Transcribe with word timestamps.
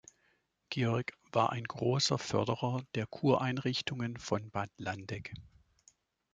Georg 0.71 1.11
war 1.31 1.51
ein 1.51 1.63
großer 1.63 2.17
Förderer 2.17 2.81
der 2.95 3.05
Kureinrichtungen 3.05 4.17
von 4.17 4.49
Bad 4.49 4.71
Landeck. 4.77 5.31